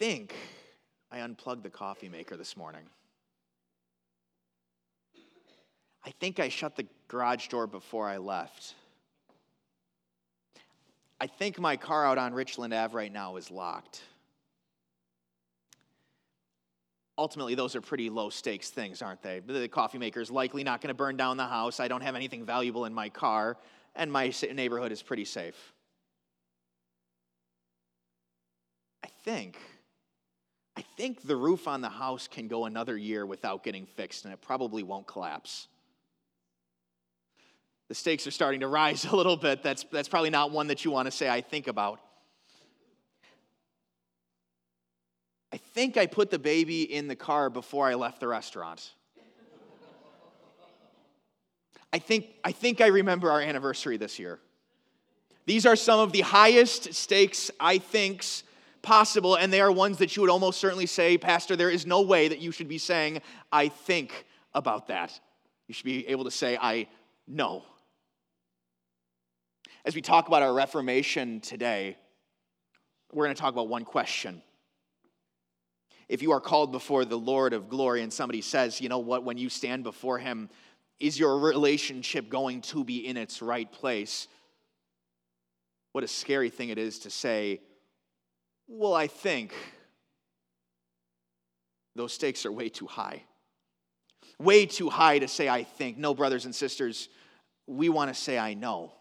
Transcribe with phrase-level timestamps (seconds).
[0.00, 0.34] think
[1.12, 2.80] I unplugged the coffee maker this morning.
[6.02, 8.76] I think I shut the garage door before I left.
[11.20, 14.00] I think my car out on Richland Ave right now is locked.
[17.18, 19.40] Ultimately, those are pretty low stakes things, aren't they?
[19.40, 21.78] The coffee maker is likely not going to burn down the house.
[21.78, 23.58] I don't have anything valuable in my car,
[23.94, 25.74] and my neighborhood is pretty safe.
[29.04, 29.58] I think,
[30.80, 34.34] I think the roof on the house can go another year without getting fixed, and
[34.34, 35.68] it probably won't collapse
[37.90, 39.64] the stakes are starting to rise a little bit.
[39.64, 41.98] That's, that's probably not one that you want to say, I think about.
[45.52, 48.92] I think I put the baby in the car before I left the restaurant.
[51.92, 54.38] I think, I think I remember our anniversary this year.
[55.46, 58.44] These are some of the highest stakes, I thinks,
[58.82, 62.02] possible, and they are ones that you would almost certainly say, Pastor, there is no
[62.02, 63.20] way that you should be saying,
[63.52, 65.18] I think about that.
[65.68, 66.88] You should be able to say, I
[67.28, 67.62] know.
[69.84, 71.96] As we talk about our Reformation today,
[73.12, 74.42] we're going to talk about one question.
[76.08, 79.24] If you are called before the Lord of glory and somebody says, you know what,
[79.24, 80.50] when you stand before him,
[80.98, 84.26] is your relationship going to be in its right place?
[85.92, 87.60] What a scary thing it is to say,
[88.70, 89.52] well, I think
[91.96, 93.24] those stakes are way too high.
[94.38, 95.98] Way too high to say, I think.
[95.98, 97.08] No, brothers and sisters,
[97.66, 98.92] we want to say, I know.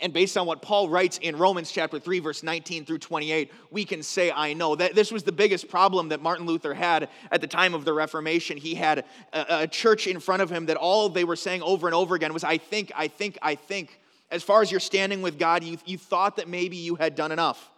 [0.00, 3.84] And based on what Paul writes in Romans chapter 3, verse 19 through 28, we
[3.84, 4.74] can say, I know.
[4.74, 7.92] That this was the biggest problem that Martin Luther had at the time of the
[7.92, 8.56] Reformation.
[8.56, 11.86] He had a, a church in front of him that all they were saying over
[11.86, 14.00] and over again was, I think, I think, I think.
[14.30, 17.32] As far as you're standing with God, you, you thought that maybe you had done
[17.32, 17.71] enough.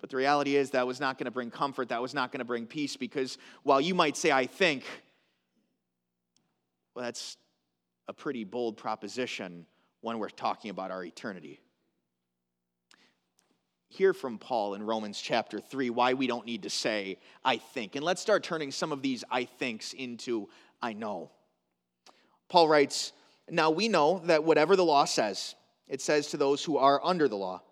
[0.00, 2.38] But the reality is that was not going to bring comfort, that was not going
[2.38, 4.84] to bring peace, because while you might say, I think,
[6.94, 7.36] well, that's
[8.06, 9.66] a pretty bold proposition
[10.00, 11.60] when we're talking about our eternity.
[13.88, 17.96] Hear from Paul in Romans chapter 3 why we don't need to say, I think.
[17.96, 20.48] And let's start turning some of these I thinks into
[20.82, 21.30] I know.
[22.48, 23.12] Paul writes,
[23.50, 25.54] Now we know that whatever the law says,
[25.88, 27.62] it says to those who are under the law,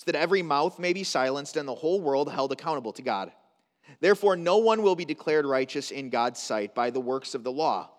[0.00, 3.30] so that every mouth may be silenced and the whole world held accountable to God.
[4.00, 7.52] Therefore, no one will be declared righteous in God's sight by the works of the
[7.52, 7.90] law.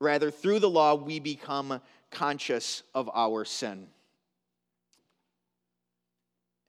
[0.00, 1.80] Rather, through the law, we become
[2.10, 3.86] conscious of our sin.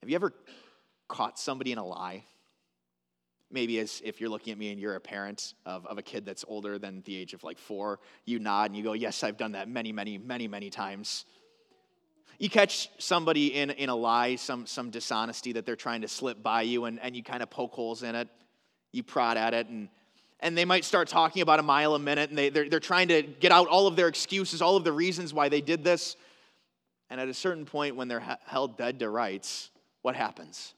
[0.00, 0.32] Have you ever
[1.08, 2.22] caught somebody in a lie?
[3.50, 6.24] Maybe as if you're looking at me and you're a parent of, of a kid
[6.24, 9.38] that's older than the age of like four, you nod and you go, Yes, I've
[9.38, 11.24] done that many, many, many, many times.
[12.38, 16.42] You catch somebody in, in a lie, some, some dishonesty that they're trying to slip
[16.42, 18.28] by you, and, and you kind of poke holes in it.
[18.92, 19.88] You prod at it, and
[20.40, 23.08] and they might start talking about a mile a minute and they, they're, they're trying
[23.08, 26.16] to get out all of their excuses, all of the reasons why they did this.
[27.10, 29.70] And at a certain point, when they're held dead to rights,
[30.02, 30.74] what happens?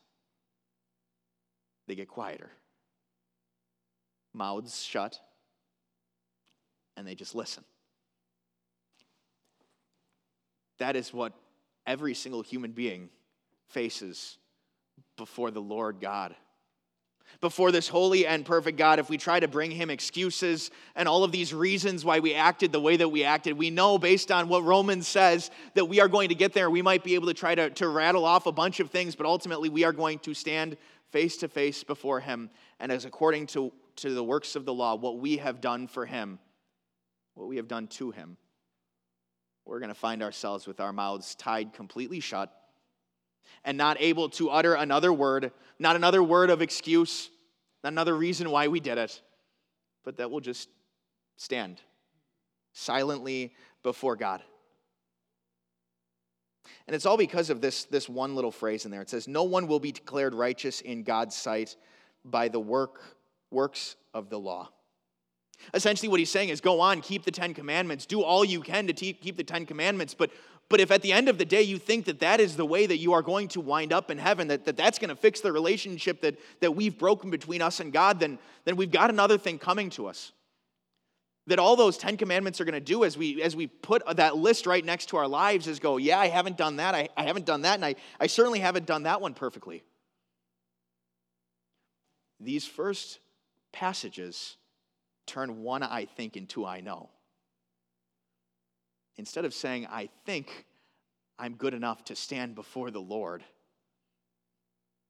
[1.89, 2.51] They get quieter.
[4.33, 5.19] Mouths shut,
[6.97, 7.65] and they just listen.
[10.81, 11.33] That is what
[11.87, 13.09] every single human being
[13.69, 14.37] faces
[15.17, 16.35] before the Lord God
[17.41, 21.25] before this holy and perfect God, if we try to bring him excuses and all
[21.25, 24.49] of these reasons why we acted the way that we acted, we know based on
[24.49, 26.69] what Romans says that we are going to get there.
[26.69, 29.27] We might be able to try to, to rattle off a bunch of things, but
[29.27, 30.77] ultimately we are going to stand
[31.11, 32.51] face to face before him.
[32.79, 36.07] And as according to, to the works of the law, what we have done for
[36.07, 36.39] him,
[37.35, 38.37] what we have done to him,
[39.65, 42.53] we're going to find ourselves with our mouths tied completely shut
[43.65, 47.31] and not able to utter another word, not another word of excuse,
[47.85, 49.21] not another reason why we did it,
[50.05, 50.69] but that we'll just
[51.37, 51.81] stand
[52.73, 54.43] silently before God.
[56.87, 59.03] And it's all because of this, this one little phrase in there.
[59.03, 61.77] It says, No one will be declared righteous in God's sight
[62.25, 63.01] by the work,
[63.51, 64.71] works of the law.
[65.75, 68.87] Essentially, what he's saying is go on, keep the Ten Commandments, do all you can
[68.87, 70.31] to keep the Ten Commandments, but
[70.71, 72.87] but if at the end of the day you think that that is the way
[72.87, 75.41] that you are going to wind up in heaven, that, that that's going to fix
[75.41, 79.37] the relationship that, that we've broken between us and God, then, then we've got another
[79.37, 80.31] thing coming to us.
[81.49, 84.37] That all those Ten Commandments are going to do as we, as we put that
[84.37, 87.25] list right next to our lives is go, yeah, I haven't done that, I, I
[87.25, 89.83] haven't done that, and I, I certainly haven't done that one perfectly.
[92.39, 93.19] These first
[93.73, 94.57] passages
[95.33, 97.11] turn one I think into I know
[99.21, 100.65] instead of saying, I think
[101.39, 103.45] I'm good enough to stand before the Lord,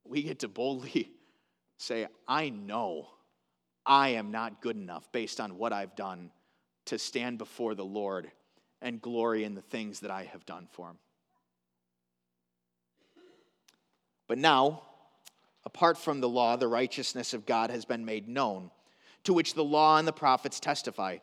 [0.05, 1.12] we get to boldly
[1.78, 3.08] say, I know
[3.87, 6.32] I am not good enough based on what I've done
[6.87, 8.32] to stand before the Lord
[8.82, 10.99] and glory in the things that I have done for him.
[14.26, 14.82] But now,
[15.64, 18.73] apart from the law, the righteousness of God has been made known,
[19.25, 21.19] to which the law and the prophets testify.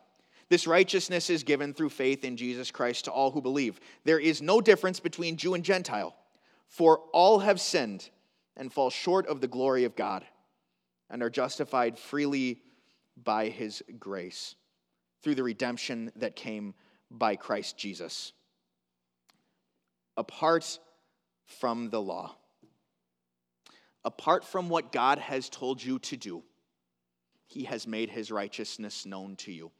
[0.48, 3.80] This righteousness is given through faith in Jesus Christ to all who believe.
[4.04, 6.14] There is no difference between Jew and Gentile,
[6.68, 8.08] for all have sinned
[8.56, 10.24] and fall short of the glory of God
[11.10, 12.62] and are justified freely
[13.22, 14.54] by his grace
[15.22, 16.74] through the redemption that came
[17.10, 18.32] by Christ Jesus.
[20.16, 20.78] Apart
[21.46, 22.36] from the law,
[24.04, 26.42] apart from what God has told you to do,
[27.48, 29.72] he has made his righteousness known to you.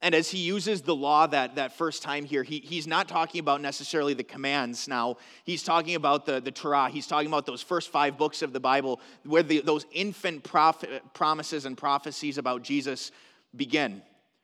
[0.00, 3.40] And as he uses the law that, that first time here, he, he's not talking
[3.40, 5.16] about necessarily the commands now.
[5.42, 6.88] He's talking about the, the Torah.
[6.88, 11.02] He's talking about those first five books of the Bible where the, those infant prophet,
[11.14, 13.10] promises and prophecies about Jesus
[13.56, 14.02] begin.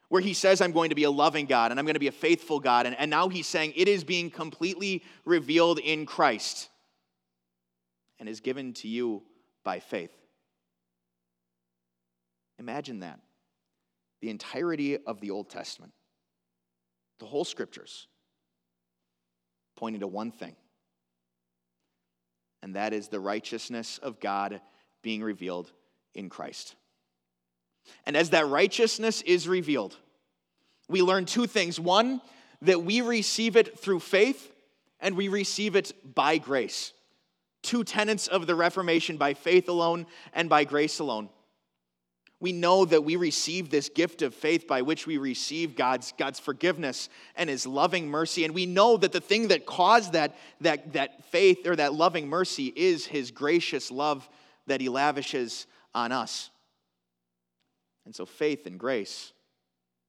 [0.08, 2.08] Where he says, I'm going to be a loving God and I'm going to be
[2.08, 2.86] a faithful God.
[2.86, 6.68] And, and now he's saying it is being completely revealed in Christ
[8.18, 9.22] and is given to you
[9.62, 10.23] by faith.
[12.58, 13.20] Imagine that
[14.20, 15.92] the entirety of the Old Testament,
[17.18, 18.06] the whole scriptures,
[19.76, 20.56] pointing to one thing,
[22.62, 24.60] and that is the righteousness of God
[25.02, 25.70] being revealed
[26.14, 26.76] in Christ.
[28.06, 29.96] And as that righteousness is revealed,
[30.88, 31.78] we learn two things.
[31.78, 32.22] One,
[32.62, 34.54] that we receive it through faith,
[35.00, 36.92] and we receive it by grace.
[37.62, 41.28] Two tenets of the Reformation by faith alone and by grace alone
[42.44, 46.38] we know that we receive this gift of faith by which we receive God's, God's
[46.38, 48.44] forgiveness and his loving mercy.
[48.44, 52.28] And we know that the thing that caused that, that, that faith or that loving
[52.28, 54.28] mercy is his gracious love
[54.66, 56.50] that he lavishes on us.
[58.04, 59.32] And so faith and grace,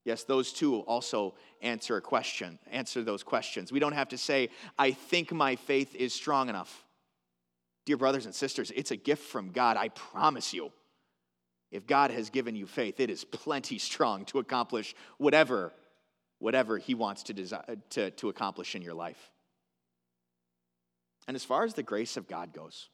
[0.04, 3.72] yes, those two also answer a question, answer those questions.
[3.72, 6.84] We don't have to say, I think my faith is strong enough.
[7.86, 10.74] Dear brothers and sisters, it's a gift from God, I promise you.
[11.76, 15.74] If God has given you faith, it is plenty strong to accomplish whatever,
[16.40, 19.30] whatever He wants to, desire, uh, to, to accomplish in your life.
[21.28, 22.88] And as far as the grace of God goes,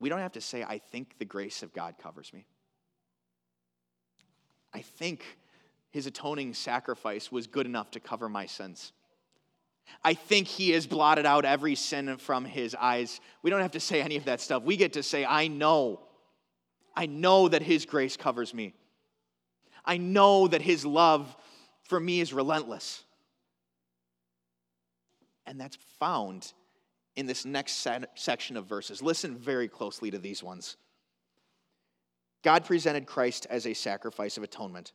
[0.00, 2.44] we don't have to say, I think the grace of God covers me.
[4.74, 5.24] I think
[5.90, 8.92] his atoning sacrifice was good enough to cover my sins.
[10.04, 13.18] I think he has blotted out every sin from his eyes.
[13.42, 14.62] We don't have to say any of that stuff.
[14.62, 16.00] We get to say, I know
[16.98, 18.74] I know that His grace covers me.
[19.84, 21.36] I know that His love
[21.84, 23.04] for me is relentless.
[25.46, 26.52] And that's found
[27.14, 27.86] in this next
[28.16, 29.00] section of verses.
[29.00, 30.76] Listen very closely to these ones.
[32.42, 34.92] God presented Christ as a sacrifice of atonement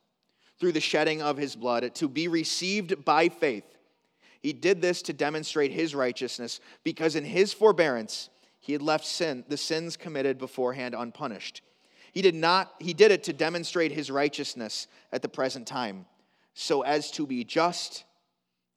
[0.60, 3.78] through the shedding of his blood to be received by faith.
[4.42, 8.30] He did this to demonstrate his righteousness because in his forbearance
[8.60, 11.62] he had left sin, the sins committed beforehand unpunished.
[12.14, 16.06] He did not he did it to demonstrate his righteousness at the present time,
[16.54, 18.06] so as to be just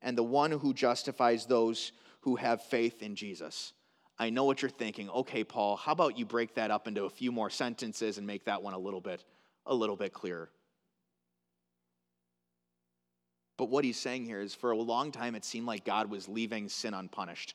[0.00, 3.75] and the one who justifies those who have faith in Jesus.
[4.19, 5.11] I know what you're thinking.
[5.11, 8.47] Okay, Paul, how about you break that up into a few more sentences and make
[8.47, 9.23] that one a little bit
[9.66, 10.49] a little bit clearer?
[13.59, 16.26] But what he's saying here is for a long time it seemed like God was
[16.26, 17.55] leaving sin unpunished.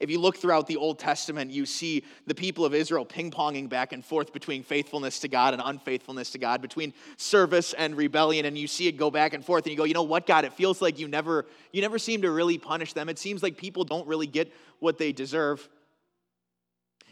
[0.00, 3.68] If you look throughout the Old Testament, you see the people of Israel ping ponging
[3.68, 8.46] back and forth between faithfulness to God and unfaithfulness to God, between service and rebellion,
[8.46, 10.44] and you see it go back and forth, and you go, you know what, God,
[10.44, 13.08] it feels like you never, you never seem to really punish them.
[13.08, 15.68] It seems like people don't really get what they deserve.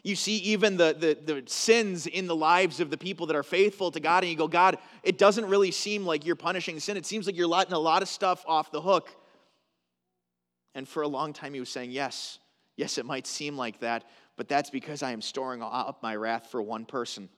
[0.02, 3.42] You see even the, the, the sins in the lives of the people that are
[3.42, 6.96] faithful to God, and you go, God, it doesn't really seem like you're punishing sin.
[6.96, 9.14] It seems like you're letting a lot of stuff off the hook.
[10.74, 12.38] And for a long time, he was saying, Yes,
[12.80, 14.04] Yes, it might seem like that,
[14.38, 17.28] but that's because I am storing up my wrath for one person.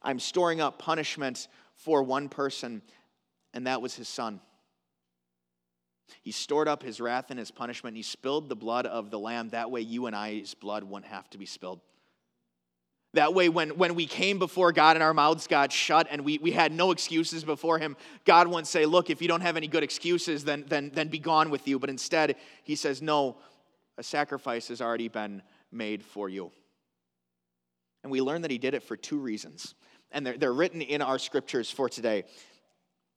[0.00, 2.80] I'm storing up punishment for one person,
[3.52, 4.40] and that was his son.
[6.22, 7.92] He stored up his wrath and his punishment.
[7.92, 9.50] And he spilled the blood of the lamb.
[9.50, 11.80] That way, you and I's blood wouldn't have to be spilled.
[13.12, 16.38] That way, when, when we came before God and our mouths got shut and we,
[16.38, 19.68] we had no excuses before Him, God wouldn't say, Look, if you don't have any
[19.68, 21.78] good excuses, then, then, then be gone with you.
[21.78, 23.36] But instead, He says, No,
[23.98, 26.50] a sacrifice has already been made for you.
[28.02, 29.74] And we learn that he did it for two reasons.
[30.12, 32.24] And they're, they're written in our scriptures for today.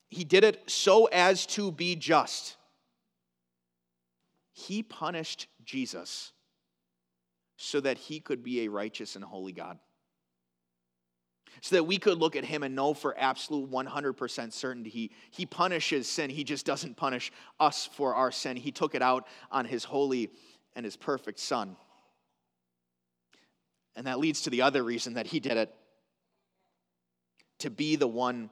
[0.08, 2.56] He did it so as to be just.
[4.52, 6.32] He punished Jesus
[7.58, 9.78] so that he could be a righteous and holy God.
[11.60, 15.44] So that we could look at him and know for absolute 100% certainty he, he
[15.44, 16.30] punishes sin.
[16.30, 18.56] He just doesn't punish us for our sin.
[18.56, 20.30] He took it out on his holy
[20.74, 21.76] and his perfect Son.
[23.96, 25.74] And that leads to the other reason that he did it
[27.60, 28.50] to be the one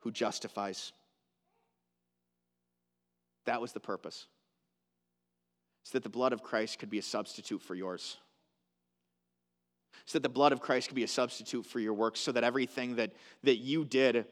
[0.00, 0.92] who justifies.
[3.46, 4.26] That was the purpose.
[5.84, 8.18] So that the blood of Christ could be a substitute for yours
[10.04, 12.44] so that the blood of Christ could be a substitute for your works, so that
[12.44, 13.12] everything that,
[13.44, 14.26] that you did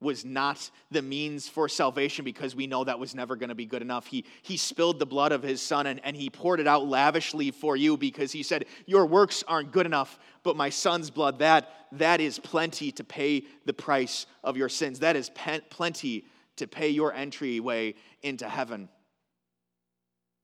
[0.00, 3.66] was not the means for salvation because we know that was never going to be
[3.66, 4.06] good enough.
[4.06, 7.50] He, he spilled the blood of his son and, and he poured it out lavishly
[7.50, 11.68] for you because he said, Your works aren't good enough, but my son's blood, that,
[11.92, 15.00] that is plenty to pay the price of your sins.
[15.00, 15.30] That is
[15.70, 16.24] plenty
[16.56, 18.88] to pay your entryway into heaven.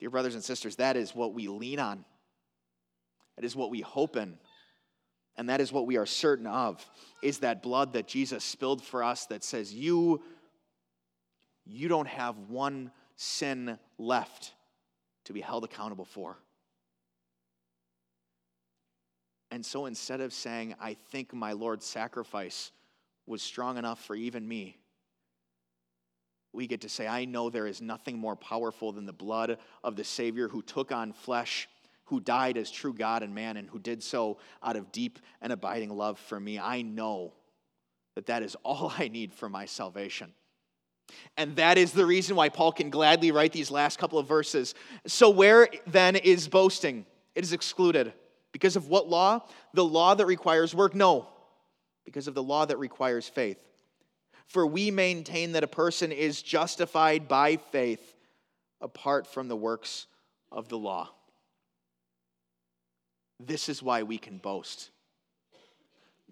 [0.00, 2.04] Dear brothers and sisters, that is what we lean on.
[3.36, 4.38] That is what we hope in
[5.36, 6.84] and that is what we are certain of
[7.22, 10.22] is that blood that Jesus spilled for us that says you
[11.66, 14.52] you don't have one sin left
[15.24, 16.36] to be held accountable for.
[19.50, 22.70] And so instead of saying, I think my Lord's sacrifice
[23.26, 24.78] was strong enough for even me,
[26.52, 29.96] we get to say, I know there is nothing more powerful than the blood of
[29.96, 31.68] the Savior who took on flesh
[32.06, 35.52] who died as true God and man and who did so out of deep and
[35.52, 37.34] abiding love for me, I know
[38.14, 40.32] that that is all I need for my salvation.
[41.36, 44.74] And that is the reason why Paul can gladly write these last couple of verses.
[45.06, 47.06] So, where then is boasting?
[47.34, 48.12] It is excluded.
[48.50, 49.40] Because of what law?
[49.74, 50.94] The law that requires work?
[50.94, 51.28] No,
[52.04, 53.58] because of the law that requires faith.
[54.46, 58.14] For we maintain that a person is justified by faith
[58.80, 60.06] apart from the works
[60.50, 61.10] of the law.
[63.38, 64.90] This is why we can boast.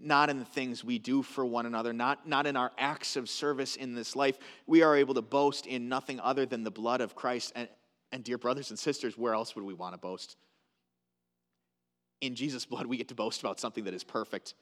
[0.01, 3.29] Not in the things we do for one another, not, not in our acts of
[3.29, 4.39] service in this life.
[4.67, 7.53] We are able to boast in nothing other than the blood of Christ.
[7.55, 7.69] And,
[8.11, 10.37] and dear brothers and sisters, where else would we want to boast?
[12.21, 14.55] In Jesus' blood, we get to boast about something that is perfect,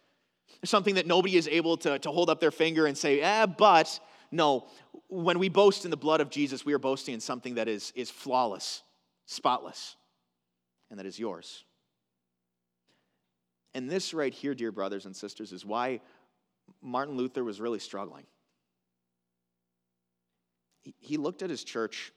[0.64, 4.00] something that nobody is able to, to hold up their finger and say, eh, but.
[4.34, 4.66] No,
[5.08, 7.92] when we boast in the blood of Jesus, we are boasting in something that is,
[7.94, 8.82] is flawless,
[9.26, 9.94] spotless,
[10.90, 11.64] and that is yours.
[13.75, 16.00] And this right here, dear brothers and sisters, is why
[16.83, 18.25] Martin Luther was really struggling.
[20.99, 22.12] He looked at his church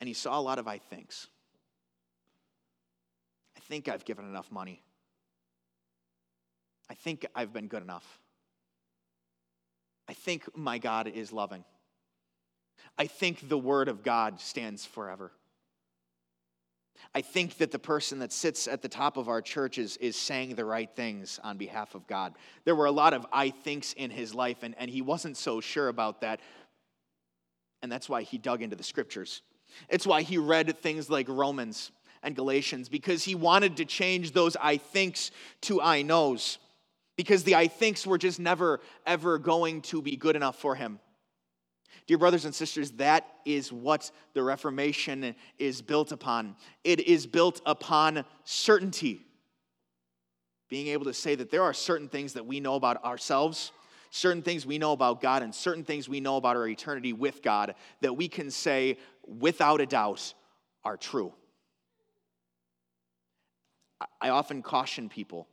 [0.00, 1.26] and he saw a lot of I thinks.
[3.56, 4.82] I think I've given enough money.
[6.90, 8.18] I think I've been good enough.
[10.08, 11.64] I think my God is loving.
[12.98, 15.32] I think the word of God stands forever.
[17.14, 20.16] I think that the person that sits at the top of our church is, is
[20.16, 22.34] saying the right things on behalf of God.
[22.64, 25.60] There were a lot of I thinks in his life, and, and he wasn't so
[25.60, 26.40] sure about that.
[27.82, 29.42] And that's why he dug into the scriptures.
[29.88, 31.90] It's why he read things like Romans
[32.22, 35.32] and Galatians, because he wanted to change those I thinks
[35.62, 36.58] to I knows,
[37.16, 41.00] because the I thinks were just never, ever going to be good enough for him.
[42.06, 46.56] Dear brothers and sisters, that is what the Reformation is built upon.
[46.84, 49.20] It is built upon certainty.
[50.68, 53.72] Being able to say that there are certain things that we know about ourselves,
[54.10, 57.42] certain things we know about God, and certain things we know about our eternity with
[57.42, 60.34] God that we can say without a doubt
[60.84, 61.32] are true.
[64.20, 65.46] I often caution people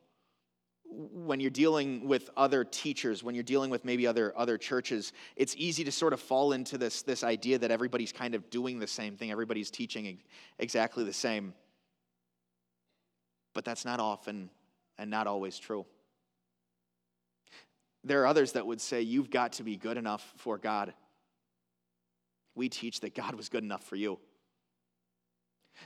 [0.91, 5.55] when you're dealing with other teachers, when you're dealing with maybe other, other churches, it's
[5.57, 8.87] easy to sort of fall into this, this idea that everybody's kind of doing the
[8.87, 10.17] same thing, everybody's teaching
[10.57, 11.53] exactly the same.
[13.53, 14.49] But that's not often
[14.97, 15.85] and not always true.
[18.03, 20.93] There are others that would say, You've got to be good enough for God.
[22.55, 24.19] We teach that God was good enough for you.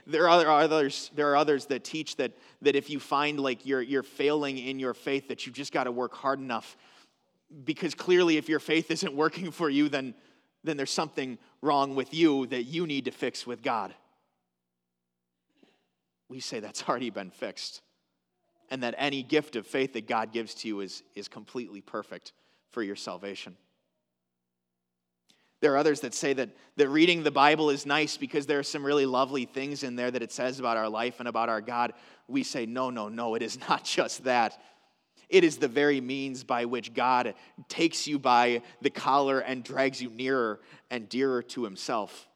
[0.06, 3.82] There are others, there are others that teach that, that if you find like you're,
[3.82, 6.76] you're failing in your faith, that you've just got to work hard enough.
[7.64, 10.16] Because clearly, if your faith isn't working for you, then,
[10.64, 13.94] then there's something wrong with you that you need to fix with God.
[16.30, 17.82] We say that's already been fixed.
[18.72, 22.34] And that any gift of faith that God gives to you is, is completely perfect
[22.72, 23.56] for your salvation.
[25.64, 28.64] There are others that say that, that reading the Bible is nice because there are
[28.64, 31.62] some really lovely things in there that it says about our life and about our
[31.62, 31.94] God.
[32.28, 34.62] We say, no, no, no, it is not just that.
[35.30, 37.36] It is the very means by which God
[37.70, 40.60] takes you by the collar and drags you nearer
[40.92, 42.28] and dearer to Himself.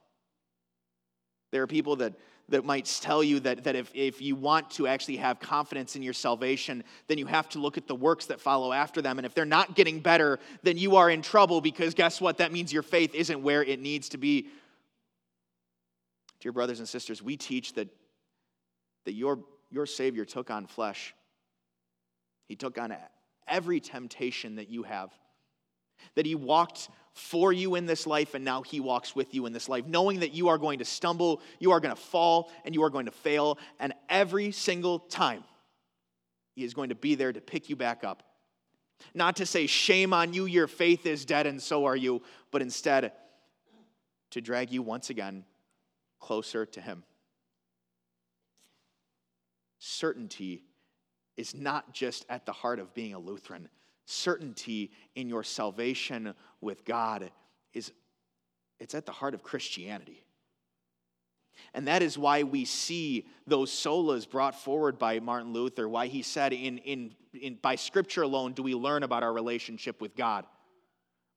[1.51, 2.13] There are people that,
[2.49, 6.01] that might tell you that, that if, if you want to actually have confidence in
[6.01, 9.19] your salvation, then you have to look at the works that follow after them.
[9.19, 12.37] And if they're not getting better, then you are in trouble because guess what?
[12.37, 14.47] That means your faith isn't where it needs to be.
[16.39, 17.89] Dear brothers and sisters, we teach that,
[19.05, 19.39] that your,
[19.69, 21.13] your Savior took on flesh,
[22.47, 22.95] He took on
[23.47, 25.11] every temptation that you have,
[26.15, 29.53] that He walked for you in this life, and now He walks with you in
[29.53, 32.75] this life, knowing that you are going to stumble, you are going to fall, and
[32.75, 33.57] you are going to fail.
[33.79, 35.43] And every single time,
[36.55, 38.23] He is going to be there to pick you back up.
[39.13, 42.21] Not to say, shame on you, your faith is dead, and so are you,
[42.51, 43.11] but instead
[44.31, 45.45] to drag you once again
[46.19, 47.03] closer to Him.
[49.79, 50.63] Certainty
[51.35, 53.69] is not just at the heart of being a Lutheran
[54.07, 57.29] certainty in your salvation with God
[57.73, 57.91] is
[58.79, 60.23] it's at the heart of Christianity.
[61.73, 66.21] And that is why we see those solas brought forward by Martin Luther, why he
[66.21, 70.45] said, in, in, in, by scripture alone do we learn about our relationship with God.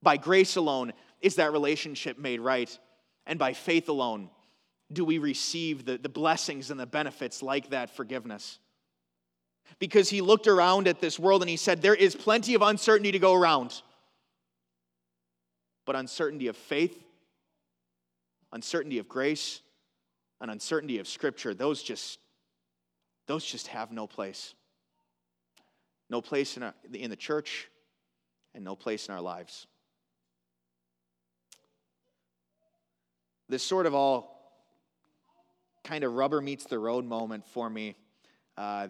[0.02, 2.78] By grace alone is that relationship made right.
[3.26, 4.30] And by faith alone
[4.92, 8.58] do we receive the, the blessings and the benefits like that forgiveness
[9.78, 13.12] because he looked around at this world and he said, There is plenty of uncertainty
[13.12, 13.82] to go around.
[15.86, 16.96] But uncertainty of faith,
[18.52, 19.60] uncertainty of grace,
[20.40, 22.18] and uncertainty of scripture, those just,
[23.26, 24.54] those just have no place.
[26.08, 27.68] No place in, our, in the church
[28.54, 29.66] and no place in our lives.
[33.48, 34.40] This sort of all
[35.84, 37.96] kind of rubber meets the road moment for me.
[38.56, 38.88] Uh,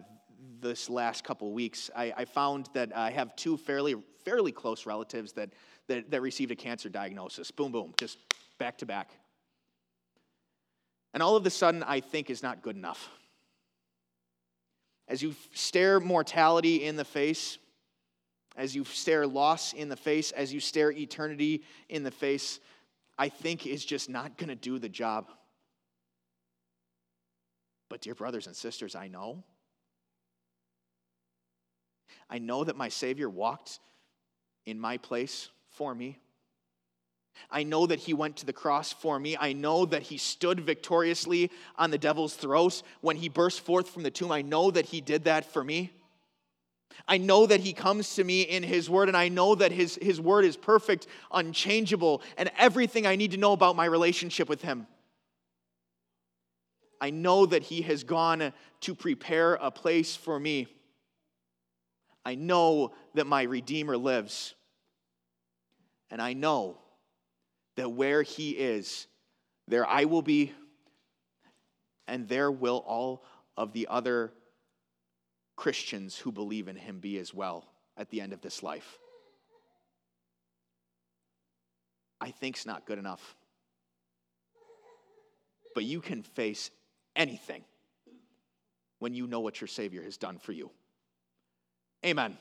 [0.59, 5.33] this last couple weeks, I, I, found that I have two fairly fairly close relatives
[5.33, 5.49] that,
[5.87, 7.51] that that received a cancer diagnosis.
[7.51, 8.17] Boom, boom, just
[8.57, 9.11] back to back.
[11.13, 13.09] And all of a sudden, I think is not good enough.
[15.07, 17.57] As you stare mortality in the face,
[18.55, 22.59] as you stare loss in the face, as you stare eternity in the face,
[23.17, 25.29] I think is just not going to do the job.
[27.89, 29.43] But, dear brothers and sisters, I know
[32.29, 33.79] I know that my Savior walked
[34.65, 36.19] in my place for me.
[37.49, 39.37] I know that he went to the cross for me.
[39.39, 44.03] I know that he stood victoriously on the devil's throat when he burst forth from
[44.03, 44.31] the tomb.
[44.31, 45.91] I know that he did that for me.
[47.07, 49.97] I know that he comes to me in his word, and I know that his,
[50.01, 54.61] his word is perfect, unchangeable, and everything I need to know about my relationship with
[54.61, 54.87] him.
[56.99, 60.67] I know that he has gone to prepare a place for me.
[62.25, 64.55] I know that my Redeemer lives.
[66.09, 66.77] And I know
[67.75, 69.07] that where he is,
[69.67, 70.51] there I will be,
[72.07, 73.23] and there will all
[73.55, 74.33] of the other
[75.55, 78.97] Christians who believe in him be as well at the end of this life.
[82.19, 83.35] I think's not good enough.
[85.73, 86.69] But you can face
[87.15, 87.63] anything
[88.99, 90.69] when you know what your Savior has done for you.
[92.05, 92.37] Amen.